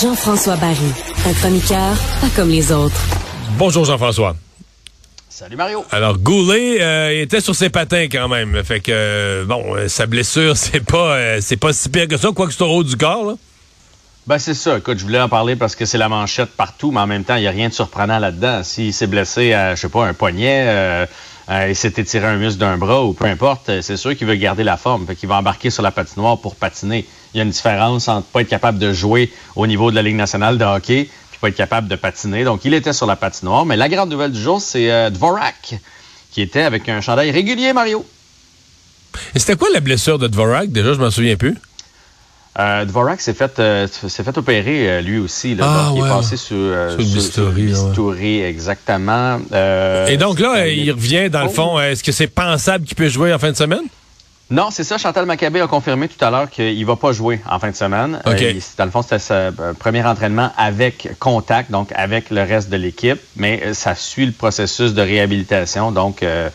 [0.00, 0.76] Jean-François Barry,
[1.26, 2.94] un chroniqueur pas comme les autres.
[3.58, 4.36] Bonjour Jean-François.
[5.28, 5.84] Salut Mario.
[5.90, 10.06] Alors Goulet euh, était sur ses patins quand même, fait que euh, bon, euh, sa
[10.06, 12.96] blessure c'est pas c'est pas si pire que ça, quoi que c'est au haut du
[12.96, 13.24] corps.
[13.24, 13.34] Là.
[14.26, 14.78] Ben c'est ça.
[14.78, 17.36] Écoute, je voulais en parler parce que c'est la manchette partout, mais en même temps,
[17.36, 18.64] il n'y a rien de surprenant là-dedans.
[18.64, 21.06] S'il s'est blessé à, je sais pas, un poignet, euh,
[21.68, 24.64] il s'est étiré un muscle d'un bras ou peu importe, c'est sûr qu'il veut garder
[24.64, 25.06] la forme.
[25.06, 27.06] Fait qu'il va embarquer sur la patinoire pour patiner.
[27.32, 30.02] Il y a une différence entre pas être capable de jouer au niveau de la
[30.02, 32.42] Ligue nationale de hockey puis pas être capable de patiner.
[32.42, 33.64] Donc, il était sur la patinoire.
[33.64, 35.76] Mais la grande nouvelle du jour, c'est euh, Dvorak,
[36.32, 38.04] qui était avec un chandail régulier, Mario.
[39.36, 40.72] Et c'était quoi la blessure de Dvorak?
[40.72, 41.56] Déjà, je m'en souviens plus.
[42.58, 45.54] Euh, Dvorak s'est fait, euh, s'est fait opérer euh, lui aussi.
[45.54, 46.00] Là, Ah, donc, ouais.
[46.00, 48.48] Il est passé sur, euh, Sur sur- bistouri, ouais.
[48.48, 49.38] exactement.
[50.08, 51.52] Et donc là, il revient dans le Oh.
[51.52, 51.80] fond.
[51.80, 53.82] Est-ce que c'est pensable qu'il peut jouer en fin de semaine?
[54.48, 54.96] Non, c'est ça.
[54.96, 58.20] Chantal Maccabé a confirmé tout à l'heure qu'il va pas jouer en fin de semaine.
[58.78, 63.18] Dans le fond, c'était euh, premier entraînement avec contact, donc avec le reste de l'équipe.
[63.34, 65.90] Mais ça suit le processus de réhabilitation.
[65.90, 66.48] Donc, euh,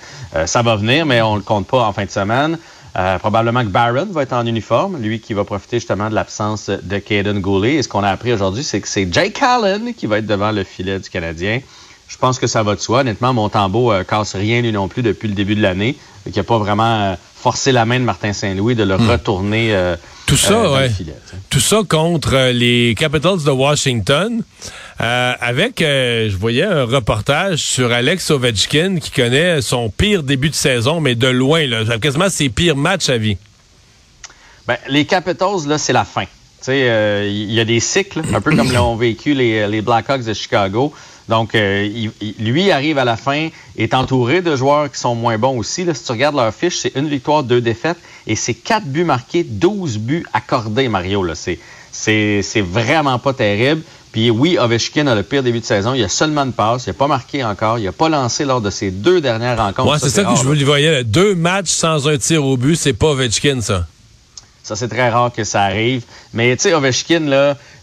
[0.45, 2.57] ça va venir, mais on le compte pas en fin de semaine.
[2.97, 6.69] Euh, probablement que Barron va être en uniforme, lui qui va profiter justement de l'absence
[6.69, 7.75] de Caden Goulet.
[7.75, 10.51] Et ce qu'on a appris aujourd'hui, c'est que c'est Jake Allen qui va être devant
[10.51, 11.61] le filet du Canadien.
[12.09, 12.99] Je pense que ça va de soi.
[12.99, 15.95] Honnêtement, Montembeau euh, casse rien lui non plus depuis le début de l'année.
[16.29, 19.95] Qui n'a pas vraiment euh, forcé la main de Martin Saint-Louis de le retourner euh,
[20.31, 20.35] Hmm.
[20.35, 20.87] Tout ça, dans ouais.
[20.87, 21.15] le filet.
[21.87, 24.43] Contre euh, les Capitals de Washington.
[24.99, 30.49] Euh, avec, euh, je voyais un reportage sur Alex Ovechkin qui connaît son pire début
[30.49, 33.37] de saison, mais de loin, là, quasiment ses pires matchs à vie.
[34.67, 36.25] Ben, les Capitals, là, c'est la fin.
[36.67, 40.93] Il y a des cycles, un peu comme l'ont vécu les, les Blackhawks de Chicago.
[41.29, 41.87] Donc, euh,
[42.21, 45.83] il- lui arrive à la fin, est entouré de joueurs qui sont moins bons aussi.
[45.85, 45.93] Là.
[45.93, 49.43] Si tu regardes leur fiche, c'est une victoire, deux défaites, et c'est quatre buts marqués,
[49.43, 51.23] 12 buts accordés, Mario.
[51.23, 51.35] Là.
[51.35, 51.59] C'est,
[51.91, 53.81] c'est, c'est vraiment pas terrible.
[54.11, 55.93] Puis oui, Ovechkin a le pire début de saison.
[55.93, 58.59] Il a seulement une passe, il n'a pas marqué encore, il n'a pas lancé lors
[58.59, 59.89] de ses deux dernières rencontres.
[59.89, 61.03] Ouais, c'est ça que rare, je le voyais.
[61.05, 63.85] Deux matchs sans un tir au but, c'est pas Ovechkin, ça.
[64.63, 66.03] Ça, c'est très rare que ça arrive.
[66.33, 67.35] Mais, tu sais, Ovechkin, là,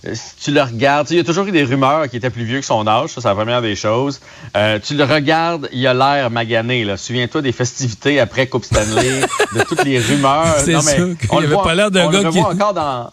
[0.07, 2.45] euh, si tu le regardes, il y a toujours eu des rumeurs qu'il était plus
[2.45, 3.11] vieux que son âge.
[3.11, 4.21] Ça, c'est la première des choses.
[4.57, 6.97] Euh, tu le regardes, il a l'air magané, là.
[6.97, 9.23] Souviens-toi des festivités après Coupe Stanley,
[9.57, 10.55] de toutes les rumeurs.
[10.65, 12.39] C'est Non, mais sûr on le avait voit- pas l'air d'un on gars le qui-
[12.41, 13.11] encore dans,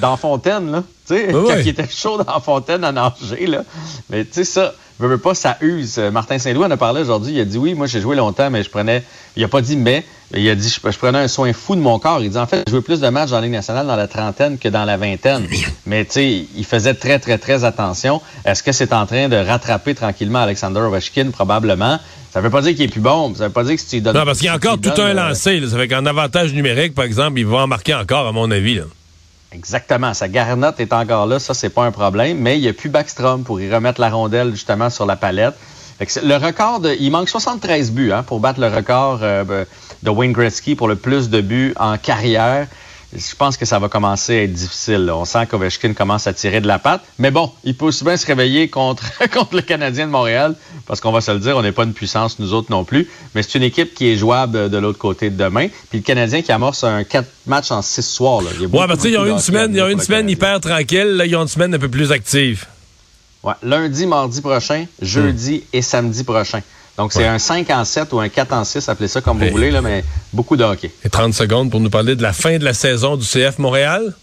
[0.00, 0.82] dans Fontaine, là.
[1.12, 3.64] Sais, quand il était chaud dans Fontaine à nager, là.
[4.10, 5.96] Mais, tu sais, ça, veux, veux pas, ça use.
[5.98, 7.34] Euh, Martin Saint-Louis en a parlé aujourd'hui.
[7.34, 9.02] Il a dit, oui, moi, j'ai joué longtemps, mais je prenais,
[9.36, 11.80] il a pas dit mais, il a dit, je, je prenais un soin fou de
[11.80, 12.20] mon corps.
[12.22, 14.58] Il dit, en fait, j'ai joué plus de matchs la Ligue nationale dans la trentaine
[14.58, 15.46] que dans la vingtaine.
[15.86, 18.20] Mais, tu sais, il faisait très, très, très attention.
[18.44, 21.30] Est-ce que c'est en train de rattraper tranquillement Alexander Ovechkin?
[21.30, 21.98] Probablement.
[22.32, 23.34] Ça veut pas dire qu'il est plus bon.
[23.34, 24.16] Ça veut pas dire que si tu donnes.
[24.16, 25.60] Non, parce qu'il y a encore tout donnes, un euh, lancé.
[25.60, 25.68] là.
[25.68, 28.76] Ça fait qu'en avantage numérique, par exemple, il va en marquer encore, à mon avis.
[28.76, 28.84] là.
[29.52, 30.14] Exactement.
[30.14, 31.38] Sa garnotte est encore là.
[31.38, 32.38] Ça, c'est pas un problème.
[32.38, 35.54] Mais il n'y a plus Backstrom pour y remettre la rondelle justement sur la palette.
[36.24, 39.64] Le record, de- il manque 73 buts hein, pour battre le record euh,
[40.02, 42.66] de Wayne Gretzky pour le plus de buts en carrière.
[43.14, 45.04] Je pense que ça va commencer à être difficile.
[45.04, 45.16] là.
[45.16, 47.02] On sent qu'Ovechkin commence à tirer de la patte.
[47.18, 50.54] Mais bon, il peut aussi bien se réveiller contre, contre le Canadien de Montréal,
[50.86, 53.08] parce qu'on va se le dire, on n'est pas une puissance, nous autres non plus.
[53.34, 55.68] Mais c'est une équipe qui est jouable de l'autre côté de demain.
[55.90, 58.40] Puis le Canadien qui amorce un 4 matchs en 6 soirs.
[58.42, 58.50] Là.
[58.54, 60.30] Il y a Ouais, beaucoup, parce qu'ils ont beaucoup une semaine, ils ont une semaine
[60.30, 61.16] hyper tranquille.
[61.16, 62.64] Là, ils ont une semaine un peu plus active.
[63.42, 66.60] Ouais, lundi, mardi prochain, jeudi et samedi prochain.
[66.98, 67.26] Donc, c'est Ouais.
[67.26, 69.80] un 5 en 7 ou un 4 en 6, appelez ça comme vous voulez, là,
[69.80, 70.90] mais beaucoup de hockey.
[71.04, 74.14] Et 30 secondes pour nous parler de la fin de la saison du CF Montréal?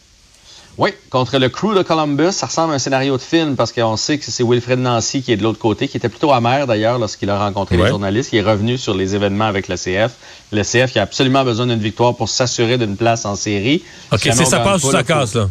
[0.78, 3.98] Oui, contre le crew de Columbus, ça ressemble à un scénario de film parce qu'on
[3.98, 7.00] sait que c'est Wilfred Nancy qui est de l'autre côté, qui était plutôt amer d'ailleurs
[7.00, 7.84] lorsqu'il a rencontré Ouais.
[7.84, 8.30] les journalistes.
[8.32, 10.12] Il est revenu sur les événements avec le CF.
[10.54, 13.84] Le CF qui a absolument besoin d'une victoire pour s'assurer d'une place en série.
[14.14, 15.50] OK, c'est ça passe ou ça casse, là.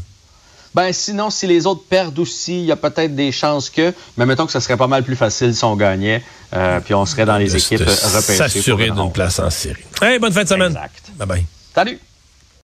[0.74, 3.92] Ben, sinon, si les autres perdent aussi, il y a peut-être des chances que.
[4.16, 6.22] Mais mettons que ce serait pas mal plus facile si on gagnait.
[6.54, 8.10] euh, puis on serait dans les De équipes repêchées.
[8.26, 9.82] pour S'assurer une d'une place en série.
[10.02, 10.72] Hey, bonne fin de semaine.
[10.72, 11.02] Exact.
[11.16, 11.44] Bye bye.
[11.74, 11.98] Salut!